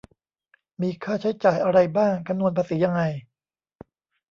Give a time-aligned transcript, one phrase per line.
[0.81, 3.01] มีค่าใช้จ่ายอะไรบ้าง คำนวณภาษียังไง